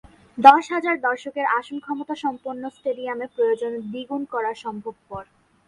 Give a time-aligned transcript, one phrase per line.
[0.37, 5.23] দশ হাজার দর্শকের আসন ক্ষমতাসম্পন্ন স্টেডিয়ামে প্রয়োজনে দ্বিগুণ করা সম্ভবপর।